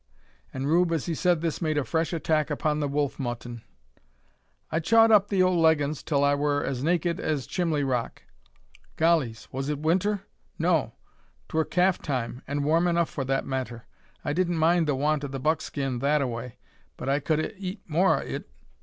[0.51, 3.61] And Rube, as he said this, made a fresh attack upon the wolf mutton.
[4.71, 8.23] "I chawed up the ole leggins, till I wur as naked as Chimley Rock."
[8.97, 9.47] "Gollies!
[9.51, 10.21] was it winter?"
[10.57, 10.93] "No.
[11.49, 13.85] 'Twur calf time, an' warm enuf for that matter.
[14.25, 16.57] I didn't mind the want o' the buckskin that a way,
[16.97, 18.49] but I kud 'a eat more o' it.